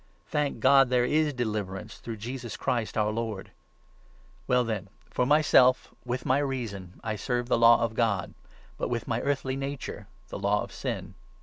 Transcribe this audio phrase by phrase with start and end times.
[0.25, 3.51] Thank God, 25 there is deliverance through Jesus Christ, our Lord!
[4.47, 8.33] Well then, for myself, with my reason I serve the Law of God,
[8.79, 11.13] but with my earthly nature the Law of Sin.